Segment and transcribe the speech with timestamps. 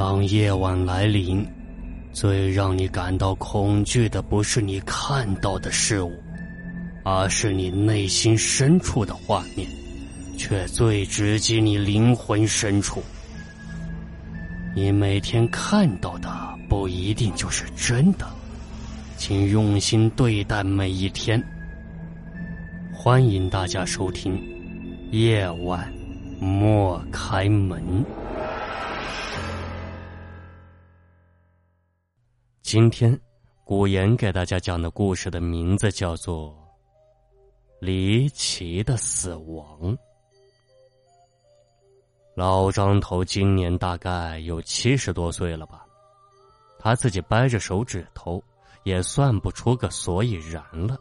[0.00, 1.46] 当夜晚来临，
[2.10, 6.10] 最让你感到恐惧的不是你看到的事物，
[7.04, 9.68] 而是你内心深处的画面，
[10.38, 13.02] 却最直击你灵魂深处。
[14.74, 16.30] 你每天看到的
[16.66, 18.26] 不一定就是真的，
[19.18, 21.38] 请用心对待每一天。
[22.90, 24.32] 欢迎大家收听
[25.10, 25.92] 《夜晚
[26.40, 27.82] 莫开门》。
[32.72, 33.20] 今天，
[33.64, 36.50] 古言给大家讲的故事的名字叫做
[37.80, 39.92] 《离奇的死亡》。
[42.36, 45.84] 老张头今年大概有七十多岁了吧，
[46.78, 48.40] 他自己掰着手指头
[48.84, 50.96] 也算不出个所以然了，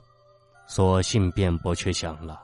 [0.65, 2.41] 索性便不去想了，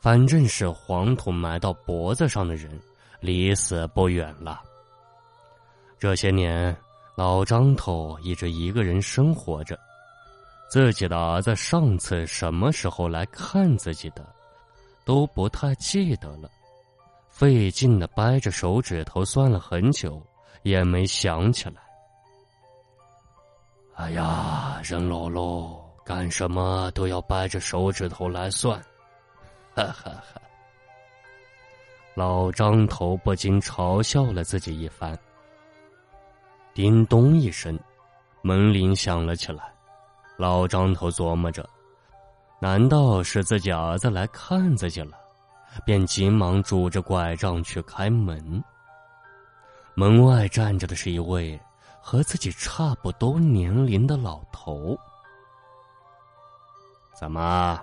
[0.00, 2.80] 反正是黄土埋到脖子上的人，
[3.20, 4.62] 离死不远了。
[5.98, 6.74] 这些年。
[7.16, 9.78] 老张头一直一个人生活着，
[10.68, 14.26] 自己的儿子上次什么时候来看自己的，
[15.04, 16.50] 都不太记得了，
[17.30, 20.20] 费劲的掰着手指头算了很久，
[20.64, 21.76] 也没想起来。
[23.94, 28.76] 哎呀，人老喽，干什么都要掰着手指头来算，
[29.72, 30.40] 哈哈哈！
[32.16, 35.16] 老张头不禁嘲笑了自己一番。
[36.74, 37.78] 叮咚一声，
[38.42, 39.72] 门铃响了起来。
[40.36, 41.64] 老张头琢磨着，
[42.58, 45.16] 难道是自己儿子来看自己了？
[45.84, 48.62] 便急忙拄着拐杖去开门。
[49.94, 51.60] 门外站着的是一位
[52.00, 54.98] 和自己差不多年龄的老头。
[57.14, 57.80] 怎么，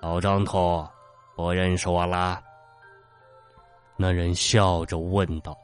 [0.00, 0.88] 老张头
[1.36, 2.42] 不认识我啦？
[3.94, 5.54] 那人笑着问道。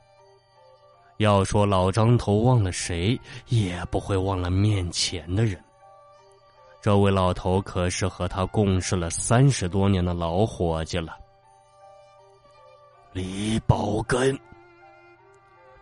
[1.19, 5.61] 要说老张头忘了谁，也不会忘了面前的人。
[6.81, 11.19] 这位老头可是和他共事了三十多年的老伙计了。
[13.13, 14.39] 李宝根，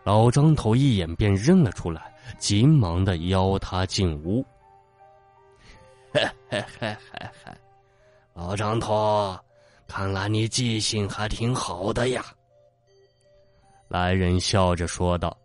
[0.04, 4.42] 老张头一眼便认了出来，急忙的邀他进屋。
[6.14, 7.52] 嘿嘿嘿嘿嘿，
[8.32, 9.38] 老张头，
[9.86, 12.24] 看来你记性还挺好的呀。
[13.88, 15.36] 来人笑着说道：“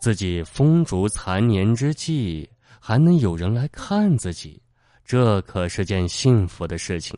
[0.00, 2.48] 自己风烛残年之际，
[2.80, 4.62] 还能有人来看自己，
[5.04, 7.16] 这可是件幸福的事情。”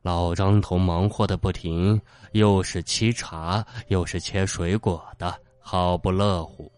[0.00, 2.00] 老张头忙活的不停，
[2.32, 6.70] 又是沏茶，又是切水果的，好不乐乎。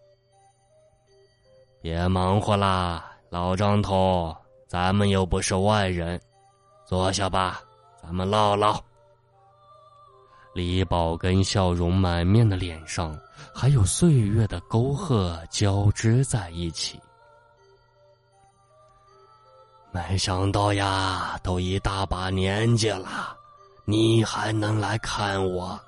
[1.82, 4.34] 别忙活啦，老张头，
[4.66, 6.20] 咱们又不是外人，
[6.86, 7.60] 坐下吧，
[8.02, 8.82] 咱们唠唠。
[10.52, 13.16] 李宝根笑容满面的脸上，
[13.54, 17.00] 还有岁月的沟壑交织在一起。
[19.92, 23.36] 没想到呀，都一大把年纪了，
[23.84, 25.78] 你还能来看我？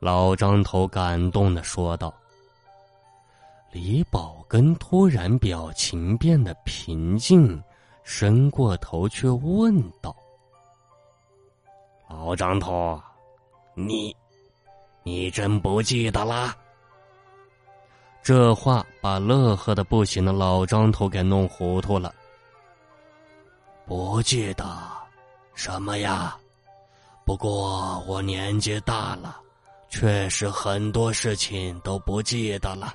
[0.00, 2.12] 老张头感动的说道。
[3.70, 7.62] 李宝根突然表情变得平静，
[8.02, 10.14] 伸过头去问道
[12.10, 13.00] ：“老张头。”
[13.74, 14.14] 你，
[15.02, 16.56] 你真不记得啦？
[18.22, 22.14] 这话把乐呵的不行的老张头给弄糊涂了。
[23.86, 24.64] 不记得
[25.54, 26.36] 什么呀？
[27.24, 29.40] 不过我年纪大了，
[29.88, 32.94] 确实很多事情都不记得了。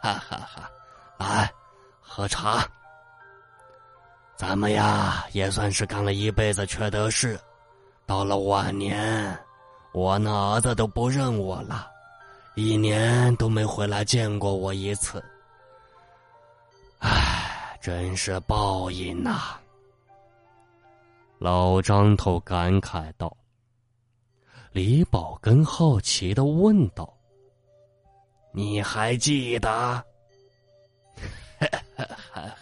[0.00, 0.70] 哈哈哈！
[1.18, 1.52] 来，
[2.00, 2.66] 喝茶。
[4.36, 7.38] 咱们呀，也算是干了一辈子缺德事，
[8.06, 9.38] 到了晚年。
[9.94, 11.88] 我那儿子都不认我了，
[12.56, 15.24] 一年都没回来见过我一次。
[16.98, 19.56] 唉，真是报应呐！
[21.38, 23.34] 老张头感慨道。
[24.72, 27.08] 李宝根好奇的问道
[28.50, 29.68] ：“你还记得？”
[31.60, 32.52] 哈哈哈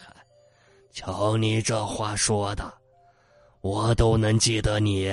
[0.93, 2.71] 瞧你这话说的，
[3.63, 5.11] 我都能记得你。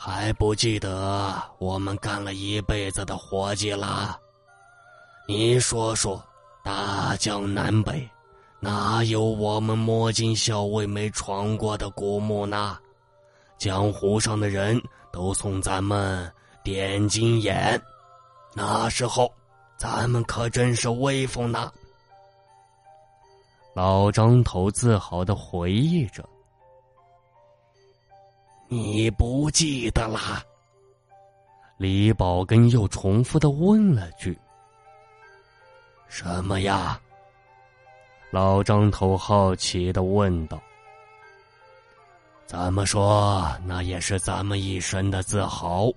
[0.00, 4.16] 还不记得我们干了一辈子的活计啦？
[5.26, 6.22] 你说说，
[6.62, 8.08] 大江南北，
[8.60, 12.78] 哪有我们摸金校尉没闯过的古墓呢？
[13.58, 14.80] 江湖上的人
[15.12, 17.82] 都送咱们点金眼，
[18.54, 19.28] 那时候
[19.76, 21.72] 咱们可真是威风呢。
[23.74, 26.24] 老张头自豪的回忆着。
[28.68, 30.42] 你不记得啦？
[31.78, 34.38] 李宝根又重复的问了句
[36.08, 37.00] ：“什么呀？
[38.30, 40.60] 老张头好奇的问道。
[42.46, 45.90] 怎么说，那也是咱们一生的自豪，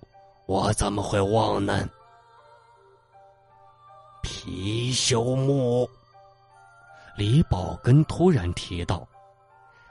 [0.46, 1.90] 我怎么会忘呢？
[4.24, 5.90] 貔貅墓，
[7.18, 9.06] 李宝根突然提到：“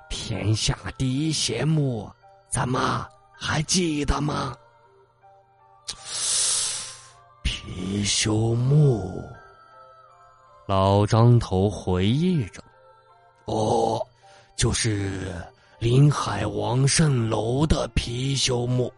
[0.09, 2.11] 天下第一邪墓，
[2.51, 4.55] 怎么还记得吗？”
[7.43, 9.23] 貔貅木，
[10.67, 12.63] 老张头回忆着
[13.47, 14.05] ：“哦，
[14.57, 15.33] 就是
[15.79, 18.93] 临海王谌楼的貔貅墓，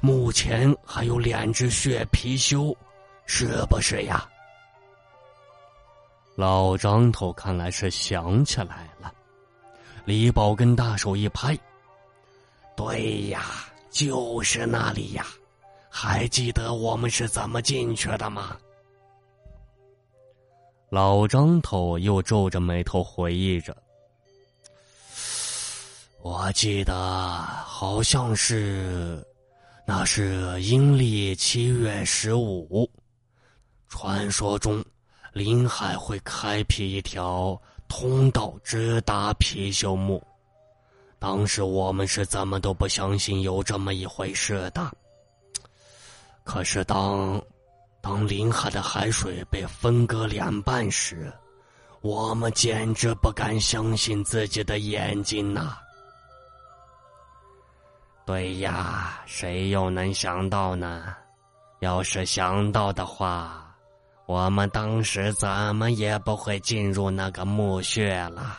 [0.00, 2.74] 墓前还有两只血貔貅，
[3.26, 4.28] 是不是呀？”
[6.36, 9.12] 老张头看来是想起来了，
[10.04, 11.58] 李宝根大手一拍
[12.80, 13.44] ：“对呀，
[13.90, 15.26] 就是那里呀！
[15.90, 18.56] 还记得我们是怎么进去的吗？”
[20.88, 23.76] 老张头又皱着眉头回忆着
[26.22, 29.22] ：“我记得好像是，
[29.86, 32.90] 那是阴历七月十五，
[33.88, 34.82] 传说中。”
[35.34, 40.20] 临海会开辟一条通道，直达貔貅墓。
[41.20, 44.90] 当时我们是怎么都不相信有这么一回事的。
[46.42, 47.40] 可是当，
[48.00, 51.30] 当临海的海水被分割两半时，
[52.00, 55.76] 我们简直不敢相信自己的眼睛呐！
[58.24, 61.14] 对呀，谁又能想到呢？
[61.80, 63.66] 要是想到的话。
[64.26, 68.56] 我们当时怎么也不会进入那个墓穴了。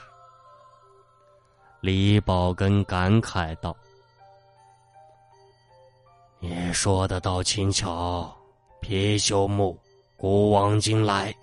[1.81, 3.75] 李宝根感慨道
[6.39, 8.31] ：“你说的倒轻巧，
[8.81, 9.75] 貔貅墓，
[10.16, 11.36] 古往今来，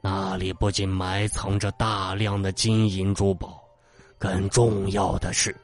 [0.00, 3.62] 那里不仅埋藏着大量的金银珠宝，
[4.18, 5.54] 更重要的是，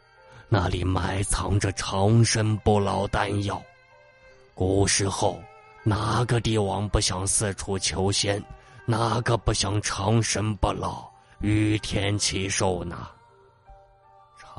[0.51, 3.61] 那里埋藏着长生不老丹药。
[4.55, 5.41] 古时候。”
[5.85, 8.43] 哪个帝王不想四处求仙？
[8.85, 11.09] 哪个不想长生不老、
[11.41, 13.09] 与天齐寿呢？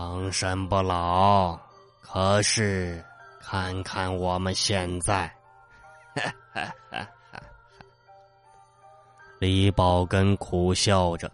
[0.01, 1.59] 长生不老，
[1.99, 3.03] 可是
[3.41, 5.29] 看看我们现在，
[9.39, 11.29] 李宝根苦笑着。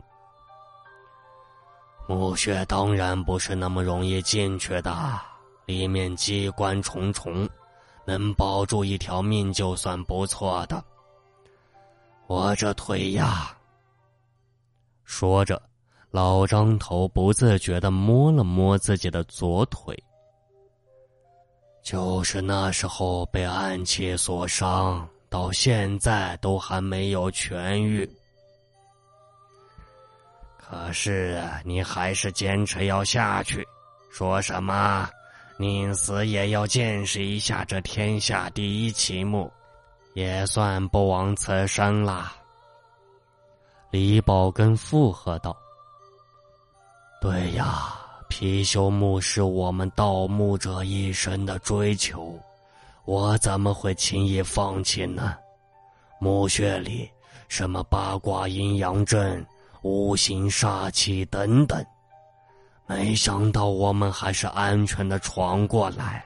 [2.08, 4.92] 墓穴当然不是那么容易进去的，
[5.68, 7.48] 里面机关重重。
[8.04, 10.84] 能保住一条命就算不错的。
[12.26, 13.56] 我这腿呀，
[15.04, 15.62] 说着，
[16.16, 19.94] 老张头不自觉的摸了摸自己的左腿。
[21.84, 28.10] 就是那时候被暗器所伤，到现在都还没有痊愈。
[30.58, 33.68] 可是你还是坚持要下去，
[34.10, 35.10] 说什么？
[35.58, 39.52] 宁死也要见识一下这天下第一奇墓，
[40.14, 42.34] 也算不枉此生啦。
[43.92, 45.56] 李宝根附和道
[47.26, 47.92] ：“对呀，
[48.30, 52.38] 貔貅墓是我们盗墓者一生的追求，
[53.06, 55.36] 我怎么会轻易放弃呢？
[56.20, 57.10] 墓穴里
[57.48, 59.44] 什么八卦阴阳阵、
[59.82, 61.84] 无形煞气等等。”
[62.86, 66.24] 没想到我们还是安全的闯过来，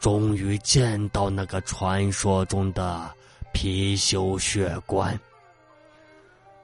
[0.00, 3.08] 终于见到那个传说中的
[3.52, 5.16] 貔貅血棺。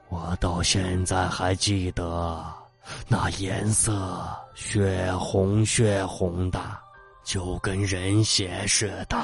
[0.09, 2.45] 我到现在还记得，
[3.07, 6.59] 那颜色血红血红的，
[7.23, 9.17] 就跟人血似的。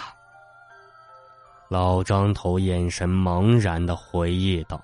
[1.69, 4.81] 老张头眼神茫然的回忆道：“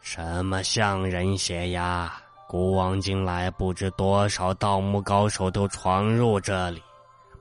[0.00, 6.82] 什么像人血呀？”古往今来，不知多少盗墓高手都闯入这里，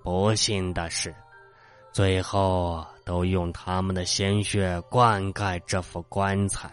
[0.04, 1.16] 不幸的是，
[1.92, 6.72] 最后都用他们的鲜血灌溉这副棺材，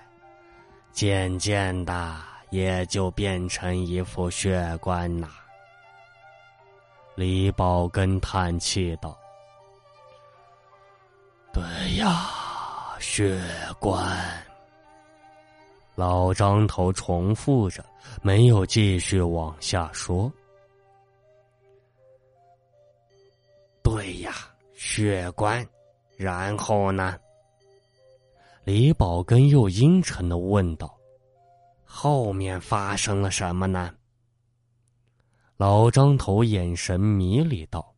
[0.93, 2.17] 渐渐的
[2.51, 5.29] 也就变成一副血棺呐。
[7.15, 9.19] 李宝根叹气道
[11.53, 11.63] ：“对
[11.97, 12.29] 呀，
[13.01, 13.41] 血
[13.81, 14.17] 棺。”
[15.97, 17.83] 老张头重复着，
[18.21, 20.31] 没有继续往下说。
[23.83, 24.35] 对呀，
[24.75, 25.67] 血棺，
[26.19, 27.19] 然后呢？
[28.65, 30.95] 李宝根又阴沉的问道
[31.87, 33.95] ：“后面发生了什么呢？”
[35.57, 37.95] 老张头眼神迷离道：“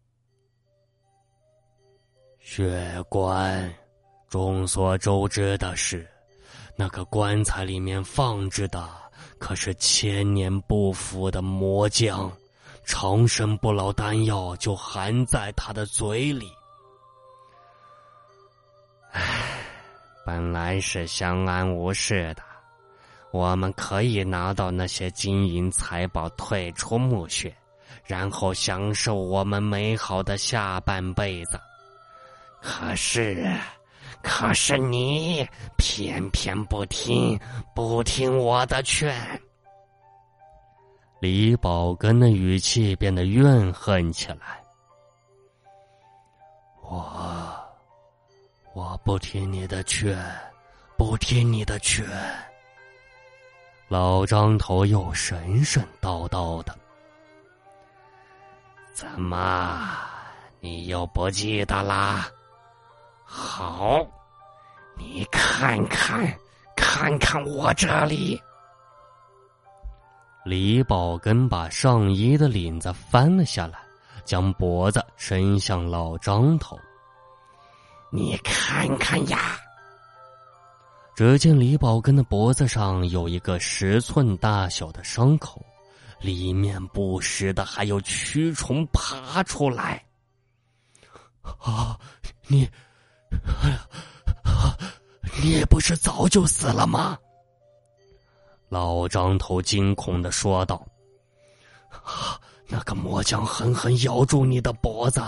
[2.38, 3.74] 血棺，
[4.28, 6.06] 众所周知的是。”
[6.80, 8.88] 那个棺材里面放置的
[9.36, 12.30] 可是千年不腐的魔浆，
[12.84, 16.48] 长生不老丹药就含在他的嘴里。
[19.10, 19.58] 唉，
[20.24, 22.42] 本来是相安无事的，
[23.30, 27.54] 我们可以拿到那些金银财宝，退出墓穴，
[28.04, 31.60] 然后享受我们美好的下半辈子。
[32.60, 33.46] 可是，
[34.22, 37.38] 可是你偏偏不听，
[37.74, 39.14] 不听我的劝。
[41.20, 44.62] 李宝根的语气变得怨恨起来。
[46.82, 47.54] 我，
[48.72, 50.16] 我不听你的劝，
[50.96, 52.04] 不听你的劝。
[53.88, 56.76] 老张头又神神叨叨的，
[58.92, 59.96] 怎么，
[60.60, 62.28] 你又不记得啦？
[63.24, 64.06] 好，
[64.94, 66.38] 你看看，
[66.76, 68.38] 看看我这里。
[70.44, 73.78] 李宝根把上衣的领子翻了下来，
[74.22, 76.78] 将脖子伸向老张头。
[78.10, 79.58] 你看看呀！
[81.18, 85.60] 只见李宝根的脖子上有一个十寸大小的伤口，
[86.20, 90.00] 里面不时的还有蛆虫爬出来。
[91.42, 91.98] 啊，
[92.46, 92.70] 你！
[95.42, 97.18] 你不是早就死了吗？
[98.68, 100.86] 老张头惊恐的说道
[102.70, 105.20] ：“那个魔将狠狠咬住你的脖子，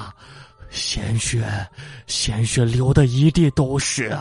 [0.71, 1.69] 鲜血，
[2.07, 4.17] 鲜血流的一地都是。”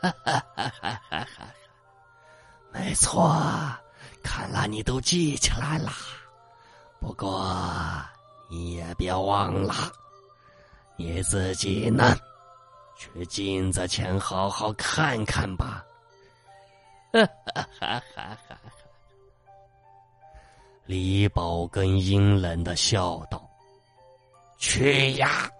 [0.00, 1.46] 哈哈哈哈哈哈！
[2.72, 3.30] 没错，
[4.22, 5.90] 看来你都记起来了。
[7.00, 7.46] 不过
[8.48, 9.74] 你也别忘了。
[10.96, 12.16] 你自己呢？
[12.96, 15.84] 去镜子前好好看看吧。
[17.12, 18.58] 哈哈哈哈哈！
[20.84, 23.42] 李宝根阴冷的笑道
[24.58, 25.50] ：“去呀！”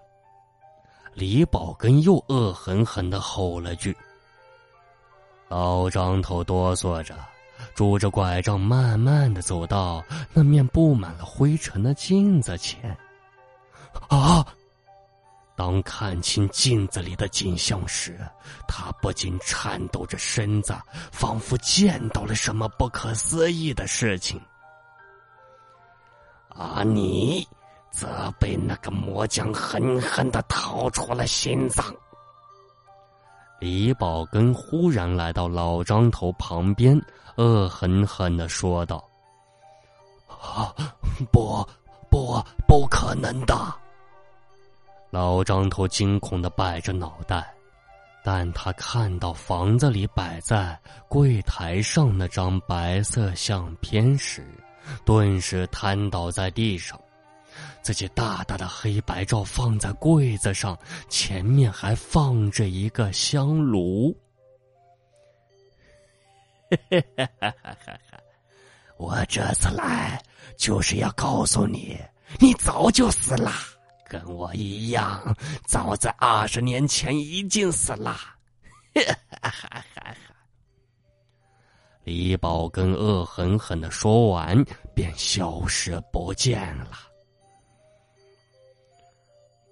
[1.15, 3.97] 李宝根又恶狠狠的吼了句。
[5.51, 7.13] 老张头哆嗦着，
[7.75, 10.01] 拄着拐杖，慢慢的走到
[10.33, 12.97] 那面布满了灰尘的镜子前。
[14.09, 14.47] 啊！
[15.57, 18.17] 当看清镜子里的景象时，
[18.69, 20.73] 他不禁颤抖着身子，
[21.11, 24.41] 仿佛见到了什么不可思议的事情。
[26.51, 27.45] 而你，
[27.91, 31.85] 则被那个魔将狠狠的掏出了心脏。
[33.61, 36.99] 李宝根忽然来到老张头旁边，
[37.37, 39.05] 恶狠狠的说道
[40.27, 40.75] ：“啊，
[41.31, 41.63] 不，
[42.11, 43.55] 不，不可能的！”
[45.11, 47.53] 老张头惊恐的摆着脑袋，
[48.25, 54.43] 但他看到房子里摆在柜台上那张白色相片时，
[55.05, 56.99] 顿时瘫倒在地上。
[57.83, 64.17] 自己大大的黑白照放在柜子上，前面还放着一个香炉。
[68.97, 70.23] 我这次来
[70.57, 71.99] 就是要告诉你，
[72.39, 73.53] 你早就死了。
[74.09, 78.17] 跟我一样，早在二十年前已经死了。
[82.05, 84.63] 李宝根恶狠狠的说完，
[84.95, 87.10] 便消失不见了。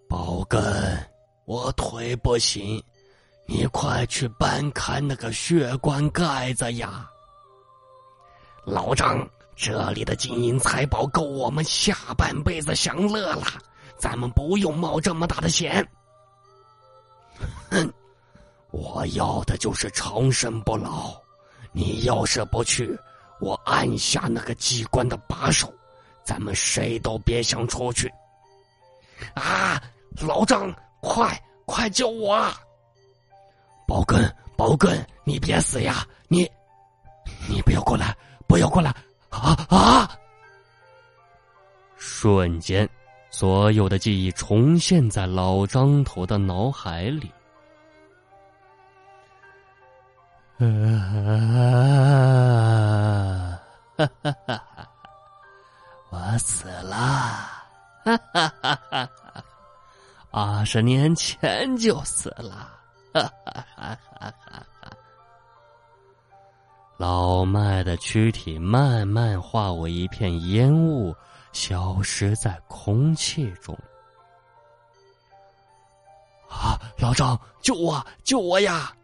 [0.08, 0.62] 宝根，
[1.44, 2.82] 我腿不行，
[3.46, 7.06] 你快去搬开那个血棺盖子呀！
[8.64, 13.46] 老张，这里的金银财宝够我们下半辈子享乐了。
[13.98, 15.86] 咱们不用冒这么大的险。
[17.70, 17.92] 哼，
[18.70, 21.14] 我要的就是长生不老。
[21.70, 22.98] 你要是不去，
[23.40, 25.70] 我按下那个机关的把手，
[26.24, 28.10] 咱们谁都别想出去。
[29.34, 29.82] 啊，
[30.20, 32.50] 老张，快快救我！
[33.86, 36.06] 宝根，宝根，你别死呀！
[36.28, 36.50] 你，
[37.48, 38.94] 你不要过来，不要过来！
[39.30, 40.10] 啊啊！
[41.96, 42.88] 瞬间。
[43.30, 47.30] 所有的记忆重现在老张头的脑海里。
[50.58, 50.66] 啊，
[53.96, 54.90] 哈哈哈哈！
[56.10, 56.96] 我死了，
[58.04, 59.08] 哈哈哈哈！
[60.30, 62.70] 二十年前就死了，
[63.12, 63.96] 哈哈哈！
[66.96, 71.14] 老麦的躯体慢慢化为一片烟雾。
[71.50, 73.76] 消失在空气中。
[76.48, 76.78] 啊！
[76.98, 78.06] 老张，救我！
[78.22, 78.94] 救我呀！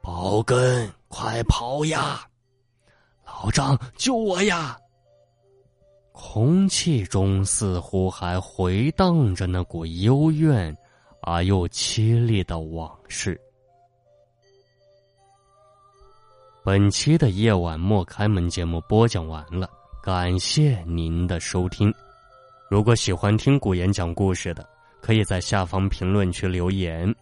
[0.00, 2.26] 宝根，快跑呀！
[3.24, 4.76] 老张，救我呀！
[6.22, 10.76] 空气中似乎还回荡着那股幽怨
[11.22, 13.40] 而又凄厉的往事。
[16.62, 19.68] 本期的夜晚莫开门节目播讲完了，
[20.02, 21.92] 感谢您的收听。
[22.68, 24.64] 如果喜欢听古言讲故事的，
[25.00, 27.12] 可以在下方评论区留言，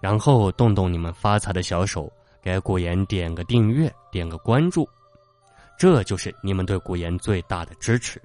[0.00, 2.12] 然后动动你们发财的小手。
[2.40, 4.86] 给古言点个订阅，点个关注，
[5.78, 8.20] 这就是你们对古言最大的支持。